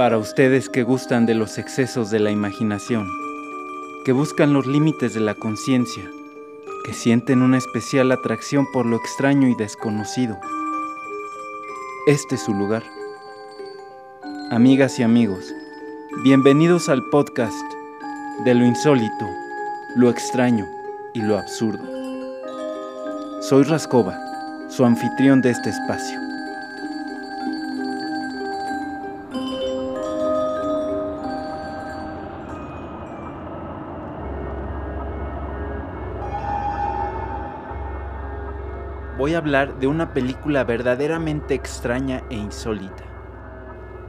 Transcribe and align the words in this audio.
Para 0.00 0.16
ustedes 0.16 0.70
que 0.70 0.82
gustan 0.82 1.26
de 1.26 1.34
los 1.34 1.58
excesos 1.58 2.10
de 2.10 2.20
la 2.20 2.30
imaginación, 2.30 3.06
que 4.06 4.12
buscan 4.12 4.54
los 4.54 4.66
límites 4.66 5.12
de 5.12 5.20
la 5.20 5.34
conciencia, 5.34 6.10
que 6.86 6.94
sienten 6.94 7.42
una 7.42 7.58
especial 7.58 8.10
atracción 8.10 8.66
por 8.72 8.86
lo 8.86 8.96
extraño 8.96 9.46
y 9.48 9.54
desconocido, 9.54 10.38
este 12.06 12.36
es 12.36 12.42
su 12.42 12.54
lugar. 12.54 12.99
Amigas 14.50 14.98
y 14.98 15.04
amigos, 15.04 15.54
bienvenidos 16.24 16.88
al 16.88 17.04
podcast 17.10 17.54
de 18.44 18.52
lo 18.52 18.66
insólito, 18.66 19.28
lo 19.94 20.10
extraño 20.10 20.66
y 21.14 21.22
lo 21.22 21.38
absurdo. 21.38 21.84
Soy 23.42 23.62
Rascova, 23.62 24.18
su 24.68 24.84
anfitrión 24.84 25.40
de 25.40 25.50
este 25.50 25.70
espacio. 25.70 26.18
voy 39.20 39.34
a 39.34 39.38
hablar 39.38 39.78
de 39.78 39.86
una 39.86 40.14
película 40.14 40.64
verdaderamente 40.64 41.52
extraña 41.52 42.22
e 42.30 42.36
insólita, 42.36 43.04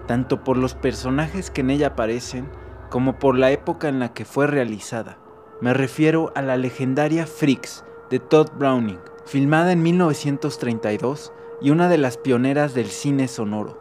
tanto 0.08 0.44
por 0.44 0.58
los 0.58 0.76
personajes 0.76 1.52
que 1.52 1.62
en 1.62 1.70
ella 1.70 1.88
aparecen 1.88 2.50
como 2.90 3.20
por 3.20 3.38
la 3.38 3.52
época 3.52 3.90
en 3.90 4.00
la 4.00 4.14
que 4.14 4.26
fue 4.26 4.48
realizada. 4.48 5.18
Me 5.62 5.74
refiero 5.74 6.32
a 6.36 6.42
la 6.42 6.58
legendaria 6.58 7.26
Freaks 7.26 7.86
de 8.10 8.20
Todd 8.20 8.50
Browning, 8.58 9.00
filmada 9.26 9.72
en 9.72 9.82
1932 9.82 11.32
y 11.62 11.70
una 11.70 11.88
de 11.88 11.98
las 11.98 12.18
pioneras 12.18 12.74
del 12.74 12.88
cine 12.88 13.28
sonoro. 13.28 13.80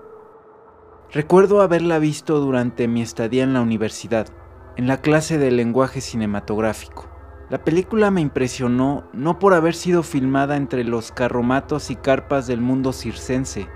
Recuerdo 1.13 1.61
haberla 1.61 1.99
visto 1.99 2.39
durante 2.39 2.87
mi 2.87 3.03
estadía 3.03 3.43
en 3.43 3.53
la 3.53 3.63
universidad, 3.63 4.29
en 4.77 4.87
la 4.87 5.01
clase 5.01 5.39
de 5.39 5.51
lenguaje 5.51 6.01
cinematográfico. 6.01 7.09
La 7.49 7.65
película 7.65 8.13
me 8.13 8.21
impresionó 8.21 9.09
no 9.13 9.41
por 9.41 9.55
haber 9.55 9.75
sido 9.75 10.05
filmada 10.05 10.57
entre 10.57 10.85
los 10.85 11.11
carromatos 11.11 11.91
y 11.91 11.97
carpas 11.97 12.47
del 12.47 12.61
mundo 12.61 12.93
circense, 12.93 13.69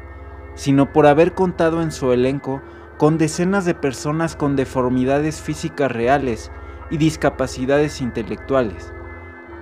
sino 0.54 0.92
por 0.92 1.06
haber 1.06 1.34
contado 1.34 1.82
en 1.82 1.92
su 1.92 2.12
elenco 2.12 2.62
con 2.98 3.18
decenas 3.18 3.64
de 3.64 3.74
personas 3.74 4.36
con 4.36 4.56
deformidades 4.56 5.40
físicas 5.40 5.90
reales 5.90 6.50
y 6.90 6.96
discapacidades 6.96 8.00
intelectuales, 8.00 8.92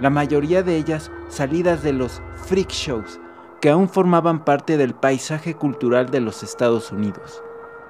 la 0.00 0.10
mayoría 0.10 0.62
de 0.62 0.76
ellas 0.76 1.10
salidas 1.28 1.82
de 1.82 1.92
los 1.92 2.20
freak 2.34 2.70
shows 2.70 3.20
que 3.60 3.70
aún 3.70 3.88
formaban 3.88 4.44
parte 4.44 4.76
del 4.76 4.92
paisaje 4.94 5.54
cultural 5.54 6.10
de 6.10 6.20
los 6.20 6.42
Estados 6.42 6.90
Unidos. 6.90 7.42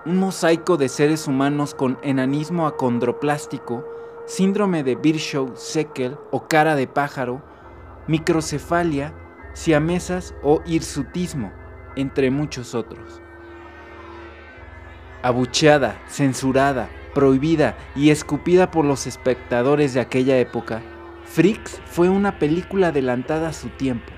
Un 0.04 0.18
mosaico 0.18 0.76
de 0.76 0.88
seres 0.88 1.26
humanos 1.26 1.74
con 1.74 1.98
enanismo 2.02 2.66
acondroplástico 2.66 3.84
síndrome 4.26 4.84
de 4.84 4.96
Virchow-Seckel 4.96 6.16
o 6.30 6.46
cara 6.46 6.76
de 6.76 6.86
pájaro, 6.86 7.42
microcefalia, 8.06 9.14
siamesas 9.54 10.34
o 10.42 10.60
hirsutismo, 10.64 11.52
entre 11.96 12.30
muchos 12.30 12.74
otros. 12.74 13.20
Abucheada, 15.22 16.00
censurada, 16.08 16.88
prohibida 17.14 17.76
y 17.94 18.10
escupida 18.10 18.70
por 18.70 18.84
los 18.84 19.06
espectadores 19.06 19.94
de 19.94 20.00
aquella 20.00 20.38
época, 20.38 20.82
Freaks 21.24 21.80
fue 21.86 22.08
una 22.08 22.38
película 22.38 22.88
adelantada 22.88 23.48
a 23.48 23.52
su 23.52 23.68
tiempo, 23.68 24.12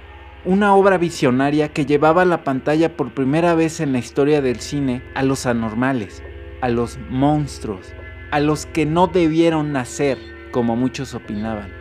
una 0.45 0.75
obra 0.75 0.99
visionaria 0.99 1.73
que 1.73 1.87
llevaba 1.87 2.23
a 2.23 2.27
la 2.27 2.45
pantalla 2.45 2.97
por 2.97 3.15
primera 3.15 3.55
vez 3.55 3.81
en 3.81 3.93
la 3.93 3.99
historia 3.99 4.41
del 4.41 4.61
cine 4.61 5.03
a 5.15 5.23
los 5.23 5.47
anormales, 5.47 6.23
a 6.61 6.69
los 6.69 6.99
monstruos, 7.11 7.93
a 8.31 8.41
los 8.41 8.67
que 8.67 8.85
no 8.85 9.07
debieron 9.07 9.73
nacer, 9.73 10.19
como 10.51 10.77
muchos 10.77 11.15
opinaban, 11.15 11.73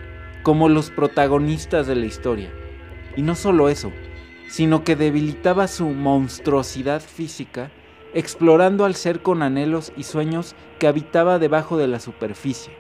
como 0.44 0.70
los 0.70 0.92
protagonistas 0.92 1.88
de 1.88 1.96
la 1.96 2.06
historia. 2.06 2.52
Y 3.16 3.22
no 3.22 3.36
solo 3.36 3.70
eso, 3.70 3.92
sino 4.54 4.84
que 4.84 4.96
debilitaba 4.96 5.68
su 5.68 5.88
monstruosidad 5.88 7.02
física, 7.02 7.72
explorando 8.14 8.86
al 8.86 8.94
ser 8.94 9.24
con 9.24 9.42
anhelos 9.42 9.92
y 9.98 10.04
sueños 10.04 10.56
que 10.78 10.86
habitaba 10.86 11.40
debajo 11.40 11.76
de 11.76 11.88
la 11.88 12.00
superficie. 12.00 12.72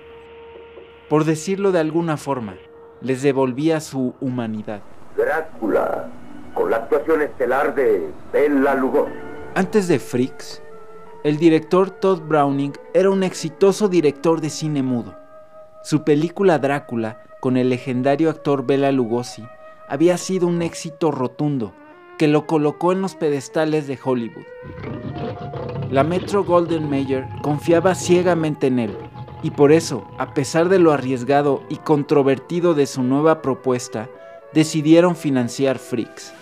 Por 1.09 1.23
decirlo 1.25 1.71
de 1.71 1.79
alguna 1.79 2.15
forma, 2.15 2.53
les 3.01 3.23
devolvía 3.23 3.79
su 3.79 4.13
humanidad. 4.21 4.83
Drácula, 5.17 6.11
con 6.53 6.69
la 6.69 6.77
actuación 6.77 7.23
estelar 7.23 7.73
de 7.73 8.07
Bella 8.31 8.75
Lugosi. 8.75 9.11
Antes 9.55 9.87
de 9.87 9.97
Freaks, 9.97 10.61
el 11.23 11.37
director 11.37 11.89
Todd 11.89 12.21
Browning 12.21 12.73
era 12.93 13.09
un 13.09 13.23
exitoso 13.23 13.89
director 13.89 14.41
de 14.41 14.51
cine 14.51 14.83
mudo. 14.83 15.15
Su 15.81 16.03
película 16.03 16.59
Drácula, 16.59 17.23
con 17.39 17.57
el 17.57 17.69
legendario 17.69 18.29
actor 18.29 18.63
Bela 18.63 18.91
Lugosi, 18.91 19.43
había 19.87 20.17
sido 20.17 20.47
un 20.47 20.61
éxito 20.61 21.11
rotundo 21.11 21.73
que 22.17 22.27
lo 22.27 22.45
colocó 22.45 22.91
en 22.91 23.01
los 23.01 23.15
pedestales 23.15 23.87
de 23.87 23.99
Hollywood. 24.03 24.45
La 25.91 26.03
Metro 26.03 26.43
Golden 26.43 26.89
Mayer 26.89 27.27
confiaba 27.41 27.95
ciegamente 27.95 28.67
en 28.67 28.79
él 28.79 28.97
y 29.43 29.51
por 29.51 29.71
eso, 29.71 30.07
a 30.17 30.33
pesar 30.33 30.69
de 30.69 30.79
lo 30.79 30.91
arriesgado 30.91 31.63
y 31.69 31.75
controvertido 31.75 32.73
de 32.73 32.87
su 32.87 33.03
nueva 33.03 33.41
propuesta, 33.41 34.09
decidieron 34.53 35.15
financiar 35.15 35.79
Freaks. 35.79 36.33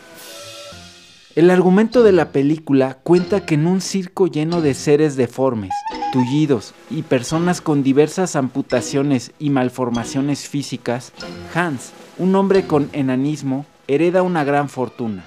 El 1.34 1.50
argumento 1.50 2.03
de 2.03 2.12
la 2.12 2.31
película 2.31 3.00
cuenta 3.03 3.46
que 3.46 3.56
en 3.56 3.66
un 3.66 3.79
circo 3.79 4.28
lleno 4.28 4.62
de 4.62 4.73
seres 4.73 5.16
deformes, 5.16 5.72
tullidos 6.12 6.73
y 6.90 7.03
personas 7.03 7.62
con 7.62 7.84
diversas 7.84 8.35
amputaciones 8.35 9.31
y 9.40 9.50
malformaciones 9.50 10.47
físicas, 10.47 11.13
Hans, 11.56 11.94
un 12.18 12.36
hombre 12.36 12.68
con 12.68 12.90
enanismo, 12.94 13.66
hereda 13.88 14.22
una 14.22 14.44
gran 14.44 14.70
fortuna. 14.70 15.26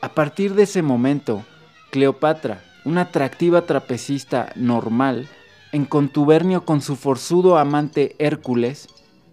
A 0.00 0.10
partir 0.10 0.54
de 0.54 0.64
ese 0.64 0.82
momento, 0.82 1.44
Cleopatra, 1.90 2.62
una 2.84 3.02
atractiva 3.02 3.62
trapecista 3.62 4.52
normal, 4.56 5.28
en 5.72 5.84
contubernio 5.84 6.64
con 6.64 6.80
su 6.80 6.96
forzudo 6.96 7.58
amante 7.58 8.16
Hércules, 8.18 8.88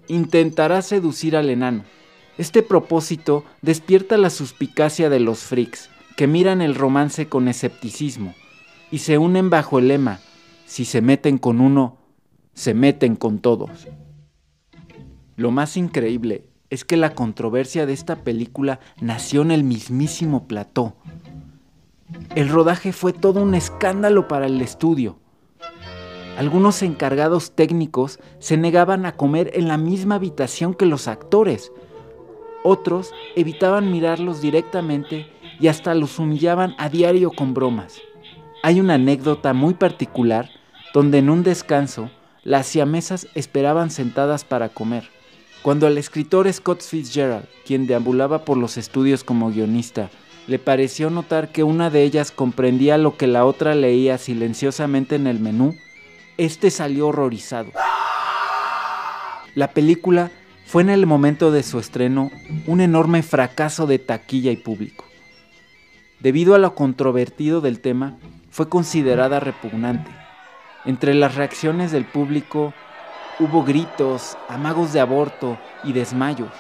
intentará 0.07 0.81
seducir 0.81 1.35
al 1.35 1.49
enano. 1.49 1.83
Este 2.37 2.63
propósito 2.63 3.43
despierta 3.61 4.17
la 4.17 4.29
suspicacia 4.29 5.09
de 5.09 5.19
los 5.19 5.39
freaks, 5.39 5.89
que 6.15 6.27
miran 6.27 6.61
el 6.61 6.75
romance 6.75 7.27
con 7.27 7.47
escepticismo 7.47 8.33
y 8.91 8.99
se 8.99 9.17
unen 9.17 9.49
bajo 9.49 9.79
el 9.79 9.87
lema, 9.87 10.19
si 10.65 10.85
se 10.85 11.01
meten 11.01 11.37
con 11.37 11.61
uno, 11.61 11.97
se 12.53 12.73
meten 12.73 13.15
con 13.15 13.39
todos. 13.39 13.87
Lo 15.35 15.49
más 15.49 15.77
increíble 15.77 16.52
es 16.73 16.85
que 16.85 16.97
la 16.97 17.13
controversia 17.13 17.85
de 17.85 17.93
esta 17.93 18.15
película 18.23 18.79
nació 18.99 19.43
en 19.43 19.51
el 19.51 19.63
mismísimo 19.63 20.47
plató. 20.47 20.95
El 22.33 22.49
rodaje 22.49 22.93
fue 22.93 23.13
todo 23.13 23.43
un 23.43 23.53
escándalo 23.53 24.27
para 24.27 24.47
el 24.47 24.59
estudio. 24.59 25.19
Algunos 26.35 26.81
encargados 26.81 27.51
técnicos 27.51 28.19
se 28.39 28.57
negaban 28.57 29.05
a 29.05 29.15
comer 29.15 29.51
en 29.53 29.67
la 29.67 29.77
misma 29.77 30.15
habitación 30.15 30.73
que 30.73 30.87
los 30.87 31.07
actores. 31.07 31.71
Otros 32.63 33.11
evitaban 33.35 33.91
mirarlos 33.91 34.41
directamente 34.41 35.27
y 35.59 35.67
hasta 35.67 35.93
los 35.93 36.17
humillaban 36.17 36.73
a 36.79 36.89
diario 36.89 37.29
con 37.29 37.53
bromas. 37.53 38.01
Hay 38.63 38.79
una 38.79 38.95
anécdota 38.95 39.53
muy 39.53 39.75
particular 39.75 40.49
donde 40.91 41.19
en 41.19 41.29
un 41.29 41.43
descanso 41.43 42.09
las 42.43 42.65
siamesas 42.65 43.27
esperaban 43.35 43.91
sentadas 43.91 44.43
para 44.43 44.69
comer. 44.69 45.12
Cuando 45.63 45.87
al 45.87 45.97
escritor 45.97 46.51
Scott 46.51 46.81
Fitzgerald, 46.81 47.47
quien 47.65 47.87
deambulaba 47.87 48.45
por 48.45 48.57
los 48.57 48.77
estudios 48.77 49.23
como 49.23 49.49
guionista, 49.49 50.11
le 50.45 50.59
pareció 50.59 51.09
notar 51.09 51.51
que 51.51 51.63
una 51.63 51.89
de 51.89 52.03
ellas 52.03 52.29
comprendía 52.31 52.97
lo 52.99 53.17
que 53.17 53.25
la 53.25 53.45
otra 53.45 53.73
leía 53.73 54.19
silenciosamente 54.19 55.15
en 55.15 55.25
el 55.25 55.39
menú, 55.39 55.75
este 56.37 56.69
salió 56.69 57.07
horrorizado. 57.07 57.71
La 59.55 59.71
película 59.71 60.29
fue 60.67 60.83
en 60.83 60.89
el 60.91 61.05
momento 61.05 61.51
de 61.51 61.63
su 61.63 61.79
estreno 61.79 62.29
un 62.67 62.81
enorme 62.81 63.23
fracaso 63.23 63.87
de 63.87 63.97
taquilla 63.97 64.51
y 64.51 64.57
público 64.57 65.05
debido 66.23 66.55
a 66.55 66.57
lo 66.57 66.73
controvertido 66.73 67.59
del 67.59 67.81
tema, 67.81 68.17
fue 68.49 68.69
considerada 68.69 69.41
repugnante. 69.41 70.09
Entre 70.85 71.13
las 71.13 71.35
reacciones 71.35 71.91
del 71.91 72.05
público 72.05 72.73
hubo 73.39 73.63
gritos, 73.63 74.37
amagos 74.47 74.93
de 74.93 74.99
aborto 74.99 75.57
y 75.83 75.93
desmayos. 75.93 76.51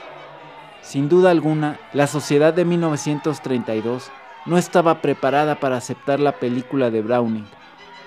Sin 0.81 1.07
duda 1.07 1.31
alguna, 1.31 1.79
la 1.93 2.07
sociedad 2.07 2.53
de 2.53 2.65
1932 2.65 4.11
no 4.45 4.57
estaba 4.57 5.01
preparada 5.01 5.59
para 5.59 5.77
aceptar 5.77 6.19
la 6.19 6.33
película 6.33 6.91
de 6.91 7.01
Browning, 7.01 7.45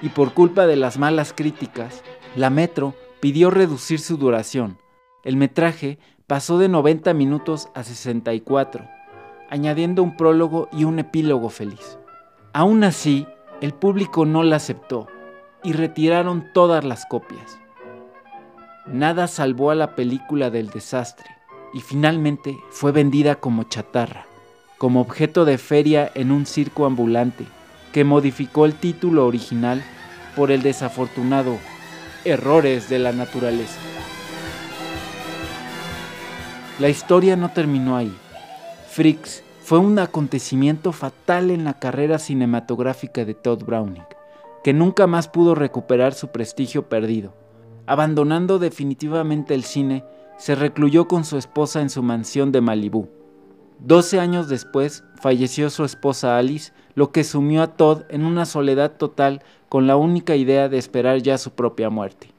y 0.03 0.11
por 0.11 0.35
culpa 0.35 0.67
de 0.67 0.77
las 0.77 0.99
malas 0.99 1.33
críticas, 1.33 2.03
la 2.35 2.51
Metro 2.51 2.95
pidió 3.21 3.51
reducir 3.51 3.99
su 3.99 4.19
duración. 4.19 4.79
El 5.25 5.37
metraje 5.37 5.99
pasó 6.27 6.59
de 6.59 6.69
90 6.69 7.15
minutos 7.15 7.69
a 7.75 7.83
64, 7.83 8.87
añadiendo 9.49 10.03
un 10.03 10.17
prólogo 10.17 10.69
y 10.73 10.85
un 10.85 10.99
epílogo 10.99 11.49
feliz. 11.49 11.99
Aún 12.53 12.85
así, 12.85 13.27
el 13.61 13.73
público 13.73 14.27
no 14.27 14.43
la 14.43 14.57
aceptó 14.57 15.07
y 15.63 15.73
retiraron 15.73 16.53
todas 16.53 16.85
las 16.85 17.07
copias. 17.07 17.59
Nada 18.87 19.27
salvó 19.27 19.73
a 19.73 19.75
la 19.75 19.97
película 19.97 20.51
del 20.51 20.69
desastre 20.69 21.27
y 21.75 21.81
finalmente 21.81 22.57
fue 22.71 22.93
vendida 22.93 23.35
como 23.35 23.65
chatarra, 23.65 24.27
como 24.79 25.01
objeto 25.01 25.45
de 25.45 25.59
feria 25.59 26.11
en 26.15 26.31
un 26.31 26.47
circo 26.47 26.87
ambulante 26.87 27.47
que 27.93 28.05
modificó 28.05 28.65
el 28.65 28.75
título 28.75 29.27
original 29.27 29.83
por 30.37 30.53
el 30.53 30.63
desafortunado 30.63 31.59
Errores 32.25 32.89
de 32.89 33.01
la 33.01 33.11
Naturaleza. 33.11 33.81
La 36.79 36.89
historia 36.89 37.35
no 37.37 37.51
terminó 37.51 37.97
ahí. 37.97 38.15
Freaks 38.89 39.43
fue 39.63 39.79
un 39.79 39.99
acontecimiento 39.99 40.93
fatal 40.93 41.51
en 41.51 41.65
la 41.65 41.79
carrera 41.81 42.21
cinematográfica 42.21 43.25
de 43.25 43.35
Todd 43.35 43.65
Browning, 43.65 44.05
que 44.63 44.73
nunca 44.73 45.09
más 45.09 45.27
pudo 45.27 45.57
recuperar 45.57 46.15
su 46.15 46.29
prestigio 46.29 46.89
perdido. 46.89 47.46
Abandonando 47.87 48.59
definitivamente 48.59 49.55
el 49.55 49.63
cine, 49.63 50.05
se 50.39 50.55
recluyó 50.55 51.07
con 51.07 51.25
su 51.25 51.39
esposa 51.39 51.81
en 51.81 51.91
su 51.91 52.03
mansión 52.03 52.53
de 52.53 52.61
Malibú. 52.61 53.09
Doce 53.79 54.19
años 54.19 54.49
después 54.49 55.05
falleció 55.21 55.71
su 55.71 55.85
esposa 55.85 56.39
Alice, 56.39 56.73
lo 56.95 57.13
que 57.13 57.25
sumió 57.25 57.63
a 57.63 57.77
Todd 57.77 58.03
en 58.09 58.25
una 58.25 58.47
soledad 58.47 58.97
total 58.97 59.43
con 59.69 59.87
la 59.87 59.97
única 59.97 60.35
idea 60.35 60.69
de 60.69 60.79
esperar 60.79 61.23
ya 61.23 61.39
su 61.39 61.51
propia 61.51 61.91
muerte. 61.91 62.31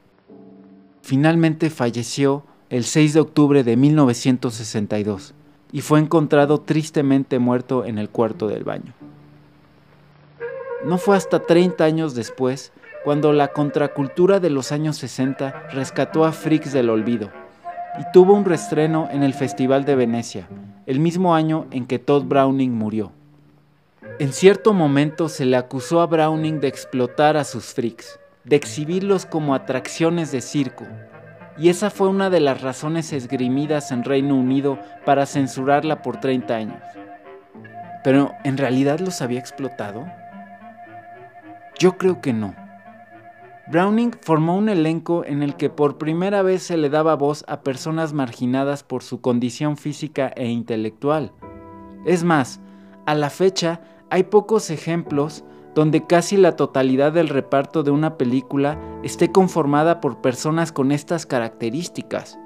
Finalmente 1.01 1.69
falleció 1.69 2.44
el 2.69 2.83
6 2.83 3.13
de 3.13 3.19
octubre 3.19 3.63
de 3.63 3.77
1962 3.77 5.33
y 5.71 5.81
fue 5.81 5.99
encontrado 5.99 6.59
tristemente 6.59 7.39
muerto 7.39 7.85
en 7.85 7.97
el 7.97 8.09
cuarto 8.09 8.47
del 8.47 8.63
baño. 8.63 8.94
No 10.85 10.97
fue 10.97 11.15
hasta 11.15 11.39
30 11.39 11.83
años 11.83 12.15
después 12.15 12.71
cuando 13.07 13.31
la 13.31 13.54
contracultura 13.54 14.42
de 14.42 14.50
los 14.50 14.74
años 14.74 14.98
60 14.98 15.69
rescató 15.71 16.25
a 16.25 16.33
Freaks 16.33 16.74
del 16.74 16.89
olvido 16.89 17.31
y 17.98 18.04
tuvo 18.12 18.33
un 18.33 18.44
restreno 18.44 19.07
en 19.09 19.24
el 19.24 19.33
Festival 19.33 19.86
de 19.86 19.95
Venecia, 19.95 20.50
el 20.86 21.00
mismo 21.00 21.33
año 21.33 21.68
en 21.71 21.86
que 21.86 22.00
Todd 22.00 22.25
Browning 22.25 22.74
murió. 22.74 23.13
En 24.19 24.33
cierto 24.33 24.74
momento 24.74 25.30
se 25.30 25.45
le 25.45 25.56
acusó 25.56 26.01
a 26.01 26.06
Browning 26.06 26.59
de 26.59 26.68
explotar 26.68 27.38
a 27.38 27.45
sus 27.45 27.68
freaks, 27.68 28.19
de 28.44 28.57
exhibirlos 28.57 29.25
como 29.25 29.56
atracciones 29.56 30.33
de 30.33 30.42
circo, 30.42 30.83
y 31.57 31.69
esa 31.69 31.89
fue 31.89 32.09
una 32.09 32.30
de 32.30 32.42
las 32.42 32.62
razones 32.62 33.13
esgrimidas 33.13 33.94
en 33.94 34.04
Reino 34.04 34.36
Unido 34.36 34.80
para 35.06 35.25
censurarla 35.25 36.01
por 36.01 36.19
30 36.19 36.54
años. 36.54 36.83
Pero, 38.04 38.33
¿en 38.44 38.57
realidad 38.57 39.00
los 39.00 39.21
había 39.21 39.39
explotado? 39.39 40.06
Yo 41.80 41.98
creo 41.98 42.19
que 42.19 42.33
no. 42.33 42.66
Browning 43.69 44.13
formó 44.21 44.55
un 44.55 44.69
elenco 44.69 45.25
en 45.25 45.43
el 45.43 45.57
que 45.57 45.69
por 45.69 45.97
primera 45.97 46.41
vez 46.41 46.63
se 46.63 46.77
le 46.77 46.89
daba 46.89 47.15
voz 47.15 47.43
a 47.49 47.61
personas 47.63 48.13
marginadas 48.13 48.83
por 48.83 49.03
su 49.03 49.19
condición 49.19 49.75
física 49.75 50.31
e 50.37 50.47
intelectual. 50.47 51.33
Es 52.05 52.23
más, 52.23 52.61
a 53.05 53.13
la 53.13 53.29
fecha 53.29 53.81
hay 54.09 54.23
pocos 54.23 54.69
ejemplos 54.69 55.43
donde 55.75 56.07
casi 56.07 56.37
la 56.37 56.55
totalidad 56.55 57.11
del 57.11 57.27
reparto 57.27 57.83
de 57.83 57.91
una 57.91 58.17
película 58.17 58.79
esté 59.03 59.33
conformada 59.33 59.99
por 59.99 60.21
personas 60.21 60.71
con 60.71 60.93
estas 60.93 61.25
características. 61.25 62.39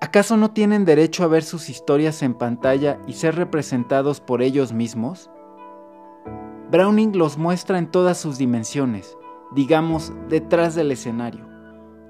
¿Acaso 0.00 0.38
no 0.38 0.50
tienen 0.50 0.86
derecho 0.86 1.24
a 1.24 1.28
ver 1.28 1.44
sus 1.44 1.68
historias 1.68 2.22
en 2.22 2.34
pantalla 2.34 2.98
y 3.06 3.12
ser 3.12 3.36
representados 3.36 4.20
por 4.20 4.40
ellos 4.40 4.72
mismos? 4.72 5.30
Browning 6.70 7.16
los 7.16 7.36
muestra 7.36 7.78
en 7.78 7.86
todas 7.86 8.18
sus 8.18 8.38
dimensiones, 8.38 9.16
digamos, 9.54 10.12
detrás 10.28 10.74
del 10.74 10.92
escenario, 10.92 11.46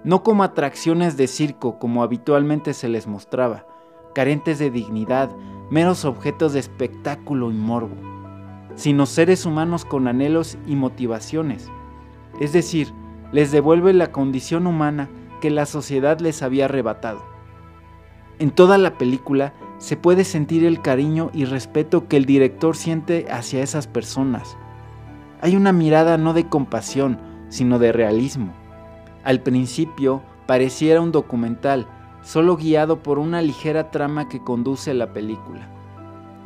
no 0.05 0.23
como 0.23 0.43
atracciones 0.43 1.17
de 1.17 1.27
circo 1.27 1.79
como 1.79 2.03
habitualmente 2.03 2.75
se 2.75 2.89
les 2.89 3.07
mostraba, 3.07 3.67
carentes 4.15 4.59
de 4.59 4.71
dignidad, 4.71 5.31
meros 5.71 6.05
objetos 6.05 6.53
de 6.53 6.61
espectáculo 6.61 7.51
y 7.51 7.55
morbo 7.55 8.13
sino 8.75 9.07
seres 9.07 9.47
humanos 9.47 9.85
con 9.85 10.09
anhelos 10.09 10.59
y 10.67 10.77
motivaciones. 10.77 11.71
Es 12.41 12.53
decir, 12.53 12.93
les 13.33 13.51
devuelve 13.51 13.93
la 13.93 14.13
condición 14.13 14.67
humana 14.67 15.09
que 15.41 15.51
la 15.51 15.67
sociedad 15.67 16.21
les 16.21 16.43
había 16.43 16.67
arrebatado. 16.67 17.23
En 18.39 18.51
toda 18.51 18.79
la 18.79 18.97
película 18.99 19.53
se 19.79 19.97
puede 19.97 20.25
sentir 20.25 20.65
el 20.65 20.81
cariño 20.81 21.31
y 21.33 21.45
respeto 21.45 22.09
que 22.09 22.17
el 22.17 22.25
director 22.25 22.77
siente 22.77 23.27
hacia 23.31 23.63
esas 23.63 23.87
personas. 23.87 24.57
Hay 25.41 25.57
una 25.57 25.73
mirada 25.73 26.19
no 26.19 26.33
de 26.35 26.49
compasión, 26.49 27.19
sino 27.53 27.79
de 27.79 27.93
realismo. 27.93 28.55
Al 29.25 29.43
principio 29.43 30.23
pareciera 30.47 31.03
un 31.03 31.13
documental, 31.13 31.87
solo 32.23 32.57
guiado 32.57 33.03
por 33.03 33.19
una 33.19 33.43
ligera 33.43 33.91
trama 33.91 34.27
que 34.29 34.43
conduce 34.43 34.95
la 34.95 35.13
película. 35.13 35.69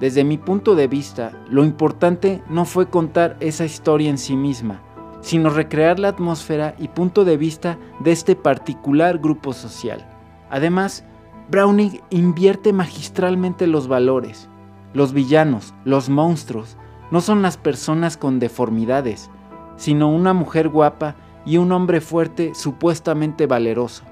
Desde 0.00 0.24
mi 0.24 0.36
punto 0.36 0.74
de 0.74 0.88
vista, 0.88 1.30
lo 1.48 1.64
importante 1.64 2.42
no 2.50 2.64
fue 2.64 2.90
contar 2.90 3.36
esa 3.38 3.64
historia 3.64 4.10
en 4.10 4.18
sí 4.18 4.36
misma, 4.36 4.82
sino 5.20 5.48
recrear 5.48 6.00
la 6.00 6.08
atmósfera 6.08 6.74
y 6.76 6.88
punto 6.88 7.24
de 7.24 7.36
vista 7.36 7.78
de 8.00 8.10
este 8.10 8.34
particular 8.34 9.18
grupo 9.18 9.52
social. 9.52 10.04
Además, 10.50 11.04
Browning 11.48 12.00
invierte 12.10 12.72
magistralmente 12.72 13.68
los 13.68 13.86
valores. 13.86 14.48
Los 14.92 15.12
villanos, 15.12 15.72
los 15.84 16.08
monstruos, 16.08 16.76
no 17.12 17.20
son 17.20 17.42
las 17.42 17.56
personas 17.56 18.16
con 18.16 18.40
deformidades, 18.40 19.30
sino 19.76 20.08
una 20.08 20.32
mujer 20.32 20.68
guapa 20.68 21.16
y 21.44 21.58
un 21.58 21.72
hombre 21.72 22.00
fuerte 22.00 22.54
supuestamente 22.54 23.46
valeroso. 23.46 24.04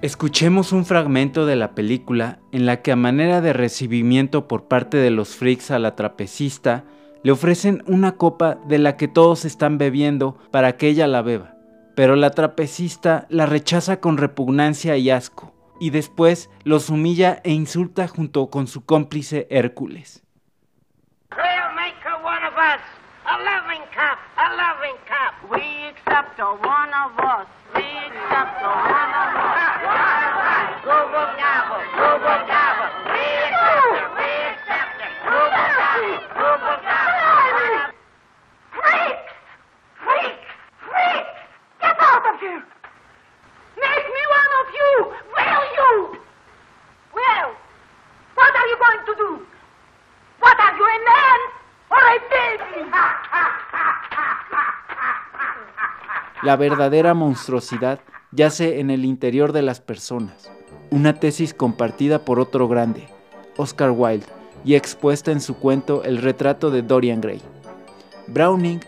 Escuchemos 0.00 0.72
un 0.72 0.84
fragmento 0.84 1.44
de 1.44 1.56
la 1.56 1.74
película 1.74 2.38
en 2.52 2.66
la 2.66 2.82
que 2.82 2.92
a 2.92 2.96
manera 2.96 3.40
de 3.40 3.52
recibimiento 3.52 4.46
por 4.46 4.68
parte 4.68 4.96
de 4.96 5.10
los 5.10 5.34
freaks 5.34 5.72
a 5.72 5.80
la 5.80 5.96
trapecista, 5.96 6.84
le 7.24 7.32
ofrecen 7.32 7.82
una 7.88 8.12
copa 8.16 8.58
de 8.68 8.78
la 8.78 8.96
que 8.96 9.08
todos 9.08 9.44
están 9.44 9.76
bebiendo 9.76 10.38
para 10.52 10.76
que 10.76 10.86
ella 10.86 11.08
la 11.08 11.22
beba, 11.22 11.56
pero 11.96 12.14
la 12.14 12.30
trapecista 12.30 13.26
la 13.28 13.46
rechaza 13.46 13.98
con 13.98 14.18
repugnancia 14.18 14.96
y 14.96 15.10
asco, 15.10 15.52
y 15.80 15.90
después 15.90 16.48
los 16.62 16.90
humilla 16.90 17.40
e 17.42 17.52
insulta 17.52 18.06
junto 18.06 18.50
con 18.50 18.68
su 18.68 18.84
cómplice 18.84 19.48
Hércules. 19.50 20.22
cop, 23.94 24.18
a 24.36 24.46
loving 24.56 24.96
cop. 25.08 25.34
We 25.50 25.62
accept 25.88 26.38
a 26.38 26.44
one 26.44 26.92
of 26.92 27.18
us. 27.18 27.46
We 27.74 27.82
accept 27.82 28.62
a 28.62 28.68
one 28.68 29.12
of 29.16 29.30
us. 29.36 29.68
Google 30.88 31.28
gobble, 31.38 31.84
We 31.84 33.24
accept 33.48 33.68
we 34.16 34.28
accept 34.48 35.00
it. 35.00 35.12
Google. 36.34 36.78
Freaks! 38.72 39.32
Freaks! 40.04 40.48
Freaks! 40.84 41.38
Get 41.80 41.96
out 42.00 42.24
of 42.34 42.40
here! 42.40 42.64
Make 43.76 44.06
me 44.16 44.22
one 44.38 44.52
of 44.60 44.66
you! 44.74 45.27
La 56.42 56.54
verdadera 56.54 57.14
monstruosidad 57.14 57.98
yace 58.30 58.78
en 58.78 58.90
el 58.90 59.04
interior 59.04 59.52
de 59.52 59.62
las 59.62 59.80
personas, 59.80 60.52
una 60.90 61.14
tesis 61.14 61.52
compartida 61.52 62.24
por 62.24 62.38
otro 62.38 62.68
grande, 62.68 63.08
Oscar 63.56 63.90
Wilde, 63.90 64.26
y 64.64 64.76
expuesta 64.76 65.32
en 65.32 65.40
su 65.40 65.56
cuento 65.56 66.04
El 66.04 66.18
retrato 66.18 66.70
de 66.70 66.82
Dorian 66.82 67.20
Gray. 67.20 67.42
Browning 68.28 68.78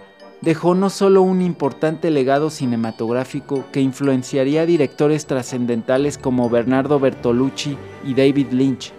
dejó 0.43 0.77
no 0.77 0.91
solo 0.91 1.23
un 1.23 1.43
importante 1.43 2.11
legado 2.11 2.51
cinematográfico 2.51 3.65
que 3.73 3.81
influenciaría 3.81 4.63
a 4.63 4.67
directores 4.67 5.27
trascendentales 5.27 6.19
como 6.19 6.49
Bernardo 6.51 7.01
Bertolucci 7.01 7.77
y 8.05 8.15
David 8.15 8.53
Lynch, 8.53 8.93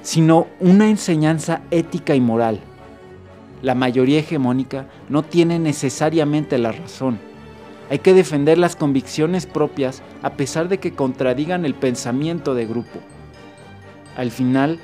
sino 0.00 0.46
una 0.60 0.88
enseñanza 0.88 1.60
ética 1.70 2.14
y 2.14 2.22
moral. 2.22 2.58
La 3.60 3.74
mayoría 3.74 4.20
hegemónica 4.20 4.86
no 5.10 5.22
tiene 5.24 5.58
necesariamente 5.58 6.56
la 6.56 6.72
razón, 6.72 7.27
hay 7.90 8.00
que 8.00 8.12
defender 8.12 8.58
las 8.58 8.76
convicciones 8.76 9.46
propias 9.46 10.02
a 10.22 10.34
pesar 10.34 10.68
de 10.68 10.78
que 10.78 10.92
contradigan 10.92 11.64
el 11.64 11.74
pensamiento 11.74 12.54
de 12.54 12.66
grupo. 12.66 12.98
Al 14.16 14.30
final, 14.30 14.78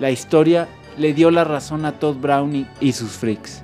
la 0.00 0.10
historia 0.10 0.68
le 0.96 1.14
dio 1.14 1.30
la 1.30 1.44
razón 1.44 1.84
a 1.84 1.98
Todd 1.98 2.16
Browning 2.16 2.66
y 2.80 2.92
sus 2.92 3.12
freaks. 3.12 3.62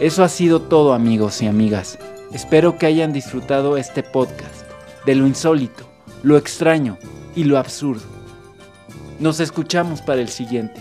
Eso 0.00 0.22
ha 0.22 0.28
sido 0.28 0.62
todo 0.62 0.94
amigos 0.94 1.42
y 1.42 1.46
amigas. 1.46 1.98
Espero 2.32 2.78
que 2.78 2.86
hayan 2.86 3.12
disfrutado 3.12 3.76
este 3.76 4.02
podcast, 4.02 4.64
de 5.04 5.16
lo 5.16 5.26
insólito, 5.26 5.88
lo 6.22 6.36
extraño 6.36 6.96
y 7.34 7.44
lo 7.44 7.58
absurdo. 7.58 8.06
Nos 9.18 9.40
escuchamos 9.40 10.00
para 10.00 10.20
el 10.20 10.28
siguiente. 10.28 10.80